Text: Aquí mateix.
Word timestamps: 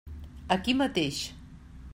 Aquí 0.55 0.75
mateix. 0.79 1.21